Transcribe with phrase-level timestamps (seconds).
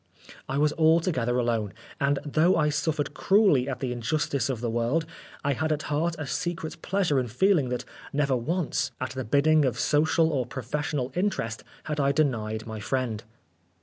[0.49, 4.69] I was al together alone; and though I suffered cruelly at the injustice of the
[4.71, 5.05] world,
[5.43, 9.63] I had at heart a secret pleasure in feeling that never once, at the bidding
[9.63, 13.23] of social or professional i45 10 Oscar Wilde interest, had I denied my friend.